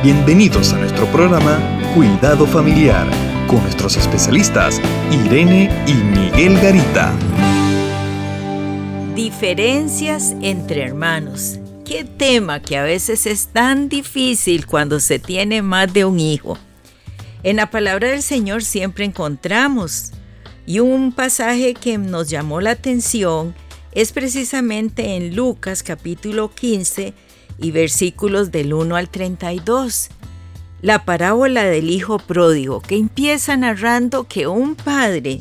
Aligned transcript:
Bienvenidos 0.00 0.72
a 0.74 0.78
nuestro 0.78 1.06
programa 1.06 1.58
Cuidado 1.92 2.46
Familiar 2.46 3.04
con 3.48 3.60
nuestros 3.62 3.96
especialistas 3.96 4.80
Irene 5.10 5.68
y 5.88 5.94
Miguel 5.94 6.54
Garita. 6.60 7.12
Diferencias 9.16 10.36
entre 10.40 10.82
hermanos. 10.82 11.58
Qué 11.84 12.04
tema 12.04 12.62
que 12.62 12.76
a 12.76 12.84
veces 12.84 13.26
es 13.26 13.48
tan 13.48 13.88
difícil 13.88 14.66
cuando 14.66 15.00
se 15.00 15.18
tiene 15.18 15.62
más 15.62 15.92
de 15.92 16.04
un 16.04 16.20
hijo. 16.20 16.56
En 17.42 17.56
la 17.56 17.68
palabra 17.68 18.06
del 18.06 18.22
Señor 18.22 18.62
siempre 18.62 19.04
encontramos 19.04 20.12
y 20.64 20.78
un 20.78 21.10
pasaje 21.10 21.74
que 21.74 21.98
nos 21.98 22.30
llamó 22.30 22.60
la 22.60 22.70
atención 22.70 23.52
es 23.90 24.12
precisamente 24.12 25.16
en 25.16 25.34
Lucas 25.34 25.82
capítulo 25.82 26.54
15 26.54 27.14
y 27.58 27.70
versículos 27.72 28.50
del 28.50 28.72
1 28.72 28.96
al 28.96 29.08
32. 29.10 30.08
La 30.80 31.04
parábola 31.04 31.64
del 31.64 31.90
hijo 31.90 32.18
pródigo, 32.18 32.80
que 32.80 32.96
empieza 32.96 33.56
narrando 33.56 34.24
que 34.24 34.46
un 34.46 34.76
padre 34.76 35.40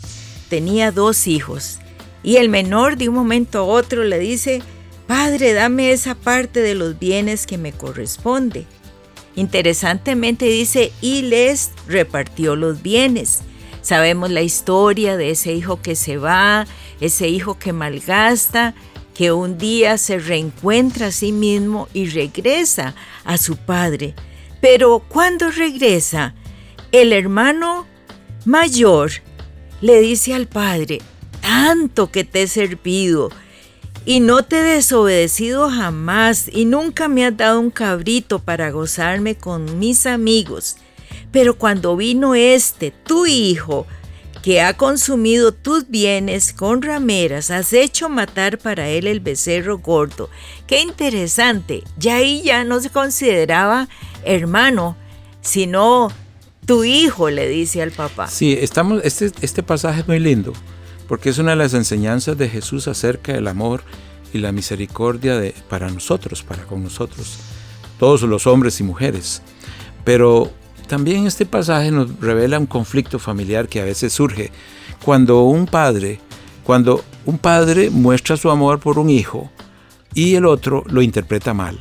tenía 0.50 0.92
dos 0.92 1.28
hijos 1.28 1.80
y 2.24 2.38
el 2.38 2.50
menor 2.50 2.98
de 2.98 3.08
un 3.08 3.16
momento 3.16 3.60
a 3.60 3.64
otro 3.64 4.04
le 4.04 4.20
dice, 4.20 4.62
Padre, 5.08 5.54
dame 5.54 5.92
esa 5.92 6.14
parte 6.14 6.60
de 6.60 6.76
los 6.76 7.00
bienes 7.00 7.48
que 7.48 7.58
me 7.58 7.72
corresponde. 7.72 8.66
Interesantemente 9.36 10.46
dice, 10.46 10.92
y 11.00 11.22
les 11.22 11.72
repartió 11.88 12.58
los 12.58 12.82
bienes. 12.82 13.44
Sabemos 13.82 14.30
la 14.30 14.42
historia 14.42 15.16
de 15.16 15.32
ese 15.32 15.54
hijo 15.54 15.82
que 15.82 15.96
se 15.96 16.18
va, 16.18 16.68
ese 17.00 17.30
hijo 17.30 17.58
que 17.58 17.72
malgasta, 17.72 18.76
que 19.18 19.32
un 19.32 19.58
día 19.58 19.98
se 19.98 20.20
reencuentra 20.20 21.08
a 21.08 21.12
sí 21.12 21.32
mismo 21.32 21.90
y 21.92 22.08
regresa 22.08 22.94
a 23.26 23.40
su 23.40 23.58
padre. 23.58 24.14
Pero 24.62 25.04
cuando 25.08 25.50
regresa, 25.50 26.36
el 26.92 27.12
hermano 27.12 27.88
mayor 28.46 29.12
le 29.82 30.02
dice 30.02 30.36
al 30.36 30.48
padre, 30.48 31.02
tanto 31.42 32.12
que 32.12 32.24
te 32.26 32.44
he 32.44 32.48
servido 32.48 33.32
y 34.06 34.20
no 34.20 34.44
te 34.44 34.60
he 34.60 34.64
desobedecido 34.64 35.70
jamás 35.72 36.48
y 36.54 36.66
nunca 36.66 37.08
me 37.08 37.26
has 37.26 37.36
dado 37.36 37.60
un 37.60 37.72
cabrito 37.72 38.38
para 38.38 38.70
gozarme 38.70 39.34
con 39.36 39.80
mis 39.80 40.06
amigos. 40.06 40.78
Pero 41.32 41.58
cuando 41.58 41.98
vino 41.98 42.36
este, 42.36 42.92
tu 42.92 43.26
hijo, 43.26 43.88
que 44.42 44.62
ha 44.62 44.76
consumido 44.76 45.52
tus 45.52 45.90
bienes 45.90 46.54
con 46.54 46.82
rameras, 46.82 47.52
has 47.52 47.74
hecho 47.74 48.10
matar 48.10 48.58
para 48.58 48.90
él 48.90 49.08
el 49.08 49.20
becerro 49.20 49.80
gordo. 49.80 50.30
Qué 50.68 50.82
interesante, 50.82 51.84
ya 51.98 52.16
ahí 52.16 52.42
ya 52.44 52.64
no 52.64 52.80
se 52.80 52.90
consideraba 52.90 53.88
hermano, 54.24 54.96
sino 55.42 56.10
tu 56.66 56.84
hijo, 56.84 57.30
le 57.30 57.48
dice 57.48 57.82
al 57.82 57.92
papá. 57.92 58.28
Sí, 58.28 58.58
estamos, 58.60 59.02
este, 59.04 59.32
este 59.42 59.64
pasaje 59.64 60.02
es 60.02 60.08
muy 60.08 60.20
lindo, 60.20 60.54
porque 61.08 61.30
es 61.30 61.38
una 61.38 61.52
de 61.52 61.58
las 61.58 61.74
enseñanzas 61.74 62.38
de 62.38 62.50
Jesús 62.50 62.88
acerca 62.88 63.34
del 63.34 63.48
amor 63.48 63.84
y 64.34 64.40
la 64.40 64.52
misericordia 64.52 65.38
de, 65.38 65.54
para 65.70 65.90
nosotros, 65.90 66.44
para 66.44 66.64
con 66.64 66.84
nosotros, 66.84 67.38
todos 68.00 68.22
los 68.24 68.48
hombres 68.48 68.80
y 68.80 68.84
mujeres. 68.84 69.42
Pero 70.04 70.52
también 70.88 71.28
este 71.28 71.46
pasaje 71.46 71.92
nos 71.92 72.20
revela 72.20 72.60
un 72.60 72.66
conflicto 72.66 73.20
familiar 73.20 73.68
que 73.68 73.82
a 73.82 73.86
veces 73.86 74.14
surge 74.14 74.52
cuando 75.04 75.44
un 75.44 75.66
padre, 75.66 76.20
cuando 76.64 77.04
un 77.26 77.38
padre 77.38 77.90
muestra 77.90 78.38
su 78.38 78.50
amor 78.50 78.80
por 78.80 78.98
un 78.98 79.10
hijo 79.10 79.52
y 80.14 80.36
el 80.36 80.46
otro 80.46 80.84
lo 80.88 81.02
interpreta 81.02 81.54
mal. 81.54 81.78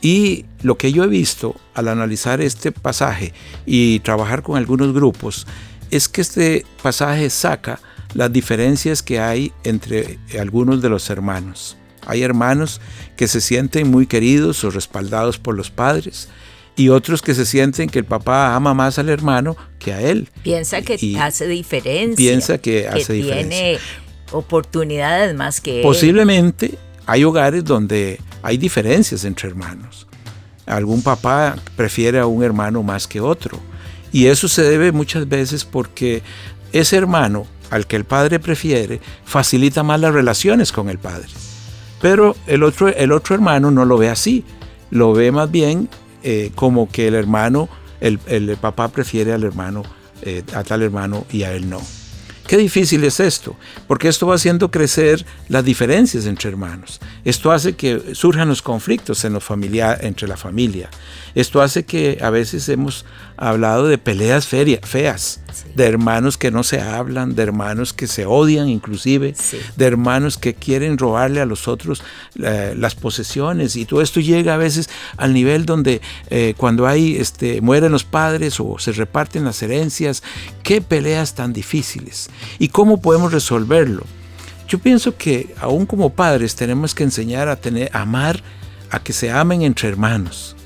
Y 0.00 0.46
lo 0.62 0.78
que 0.78 0.92
yo 0.92 1.04
he 1.04 1.08
visto 1.08 1.56
al 1.74 1.88
analizar 1.88 2.40
este 2.40 2.72
pasaje 2.72 3.34
y 3.66 4.00
trabajar 4.00 4.42
con 4.42 4.56
algunos 4.56 4.94
grupos 4.94 5.46
es 5.90 6.08
que 6.08 6.22
este 6.22 6.64
pasaje 6.82 7.28
saca 7.28 7.80
las 8.14 8.32
diferencias 8.32 9.02
que 9.02 9.20
hay 9.20 9.52
entre 9.62 10.18
algunos 10.40 10.80
de 10.80 10.88
los 10.88 11.10
hermanos. 11.10 11.76
Hay 12.06 12.22
hermanos 12.22 12.80
que 13.16 13.28
se 13.28 13.40
sienten 13.40 13.90
muy 13.90 14.06
queridos 14.06 14.64
o 14.64 14.70
respaldados 14.70 15.38
por 15.38 15.54
los 15.54 15.70
padres 15.70 16.28
y 16.80 16.88
otros 16.88 17.20
que 17.20 17.34
se 17.34 17.44
sienten 17.44 17.90
que 17.90 17.98
el 17.98 18.06
papá 18.06 18.54
ama 18.54 18.72
más 18.72 18.98
al 18.98 19.10
hermano 19.10 19.54
que 19.78 19.92
a 19.92 20.00
él. 20.00 20.30
Piensa 20.42 20.80
que 20.80 20.94
hace 21.20 21.46
diferencia. 21.46 22.16
Piensa 22.16 22.56
que, 22.56 22.88
hace 22.88 23.12
diferencia. 23.12 23.50
Tiene 23.50 23.78
oportunidades 24.32 25.34
más 25.34 25.60
que 25.60 25.82
Posiblemente 25.82 26.78
hay 27.04 27.24
hogares 27.24 27.66
donde 27.66 28.18
hay 28.40 28.56
diferencias 28.56 29.26
entre 29.26 29.50
hermanos. 29.50 30.06
Algún 30.64 31.02
papá 31.02 31.54
prefiere 31.76 32.18
a 32.18 32.24
un 32.24 32.42
hermano 32.42 32.82
más 32.82 33.06
que 33.06 33.20
otro. 33.20 33.60
Y 34.10 34.28
eso 34.28 34.48
se 34.48 34.62
debe 34.62 34.90
muchas 34.90 35.28
veces 35.28 35.66
porque 35.66 36.22
ese 36.72 36.96
hermano 36.96 37.46
al 37.68 37.86
que 37.86 37.96
el 37.96 38.06
padre 38.06 38.38
prefiere 38.38 39.02
facilita 39.26 39.82
más 39.82 40.00
las 40.00 40.14
relaciones 40.14 40.72
con 40.72 40.88
el 40.88 40.98
padre. 40.98 41.28
Pero 42.00 42.36
el 42.46 42.62
otro, 42.62 42.88
el 42.88 43.12
otro 43.12 43.34
hermano 43.34 43.70
no 43.70 43.84
lo 43.84 43.98
ve 43.98 44.08
así. 44.08 44.44
Lo 44.90 45.12
ve 45.12 45.30
más 45.30 45.50
bien 45.50 45.90
eh, 46.22 46.52
como 46.54 46.88
que 46.88 47.08
el 47.08 47.14
hermano, 47.14 47.68
el, 48.00 48.18
papá 48.60 48.88
prefiere 48.88 49.32
al 49.32 49.44
hermano, 49.44 49.82
eh, 50.22 50.42
a 50.54 50.62
tal 50.64 50.82
hermano 50.82 51.26
y 51.30 51.42
a 51.42 51.52
él 51.52 51.68
no. 51.68 51.80
Qué 52.50 52.56
difícil 52.56 53.04
es 53.04 53.20
esto, 53.20 53.54
porque 53.86 54.08
esto 54.08 54.26
va 54.26 54.34
haciendo 54.34 54.72
crecer 54.72 55.24
las 55.48 55.64
diferencias 55.64 56.26
entre 56.26 56.50
hermanos. 56.50 56.98
Esto 57.24 57.52
hace 57.52 57.74
que 57.74 58.16
surjan 58.16 58.48
los 58.48 58.60
conflictos 58.60 59.24
en 59.24 59.38
entre 60.00 60.26
la 60.26 60.36
familia. 60.36 60.90
Esto 61.36 61.62
hace 61.62 61.84
que 61.84 62.18
a 62.20 62.30
veces 62.30 62.68
hemos 62.68 63.04
hablado 63.36 63.86
de 63.86 63.98
peleas 63.98 64.48
feas, 64.48 65.40
de 65.74 65.86
hermanos 65.86 66.38
que 66.38 66.50
no 66.50 66.62
se 66.62 66.80
hablan, 66.80 67.34
de 67.34 67.42
hermanos 67.42 67.92
que 67.92 68.06
se 68.06 68.26
odian 68.26 68.68
inclusive, 68.68 69.34
de 69.76 69.84
hermanos 69.84 70.38
que 70.38 70.54
quieren 70.54 70.98
robarle 70.98 71.40
a 71.40 71.46
los 71.46 71.68
otros 71.68 72.02
eh, 72.42 72.74
las 72.76 72.94
posesiones. 72.94 73.76
Y 73.76 73.84
todo 73.84 74.02
esto 74.02 74.20
llega 74.20 74.54
a 74.54 74.58
veces 74.58 74.90
al 75.16 75.32
nivel 75.34 75.66
donde 75.66 76.00
eh, 76.28 76.54
cuando 76.56 76.86
hay, 76.86 77.16
este, 77.16 77.60
mueren 77.60 77.92
los 77.92 78.04
padres 78.04 78.60
o 78.60 78.78
se 78.78 78.92
reparten 78.92 79.44
las 79.44 79.62
herencias, 79.62 80.22
qué 80.62 80.80
peleas 80.80 81.34
tan 81.34 81.52
difíciles. 81.52 82.30
¿Y 82.58 82.68
cómo 82.68 83.00
podemos 83.00 83.32
resolverlo? 83.32 84.04
Yo 84.68 84.78
pienso 84.78 85.16
que 85.16 85.52
aún 85.58 85.84
como 85.84 86.10
padres 86.10 86.54
tenemos 86.54 86.94
que 86.94 87.02
enseñar 87.02 87.48
a 87.48 87.56
tener, 87.56 87.90
amar, 87.92 88.42
a 88.90 89.00
que 89.00 89.12
se 89.12 89.30
amen 89.30 89.62
entre 89.62 89.88
hermanos. 89.88 90.56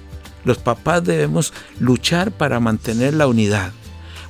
Los 0.44 0.58
papás 0.58 1.04
debemos 1.04 1.52
luchar 1.78 2.30
para 2.30 2.60
mantener 2.60 3.14
la 3.14 3.26
unidad. 3.26 3.72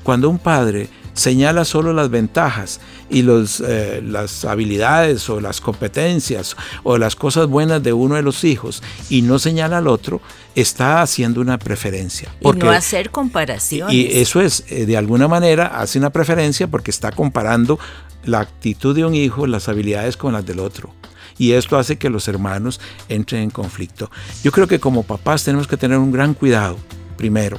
Cuando 0.05 0.31
un 0.31 0.39
padre 0.39 0.89
señala 1.15 1.65
solo 1.65 1.93
las 1.93 2.11
ventajas 2.11 2.81
y 3.09 3.23
los, 3.23 3.61
eh, 3.61 4.03
las 4.05 4.45
habilidades 4.45 5.29
o 5.31 5.41
las 5.41 5.61
competencias 5.61 6.57
o 6.83 6.99
las 6.99 7.17
cosas 7.17 7.47
buenas 7.47 7.83
de 7.83 7.93
uno 7.93 8.17
de 8.17 8.23
los 8.23 8.45
hijos 8.45 8.83
y 9.09 9.23
no 9.23 9.39
señala 9.39 9.79
al 9.79 9.89
otro, 9.89 10.21
está 10.55 11.03
haciendo 11.03 11.41
una 11.41 11.59
preferencia. 11.59 12.35
Porque, 12.43 12.67
y 12.67 12.69
no 12.69 12.71
hacer 12.71 13.11
comparaciones. 13.11 13.95
Y 13.95 14.21
eso 14.21 14.41
es, 14.41 14.65
eh, 14.69 14.87
de 14.87 14.97
alguna 14.97 15.27
manera, 15.27 15.81
hace 15.81 15.99
una 15.99 16.11
preferencia 16.11 16.69
porque 16.69 16.91
está 16.91 17.11
comparando 17.11 17.79
la 18.25 18.41
actitud 18.41 18.95
de 18.95 19.05
un 19.05 19.15
hijo, 19.15 19.47
las 19.47 19.69
habilidades 19.69 20.17
con 20.17 20.33
las 20.33 20.45
del 20.45 20.61
otro. 20.61 20.93
Y 21.37 21.53
esto 21.53 21.77
hace 21.77 21.99
que 21.99 22.11
los 22.11 22.29
hermanos 22.29 22.81
entren 23.09 23.43
en 23.43 23.51
conflicto. 23.51 24.11
Yo 24.43 24.53
creo 24.53 24.69
que 24.69 24.79
como 24.79 25.03
papás 25.03 25.43
tenemos 25.43 25.67
que 25.67 25.77
tener 25.77 25.99
un 25.99 26.13
gran 26.13 26.35
cuidado, 26.35 26.77
primero, 27.17 27.59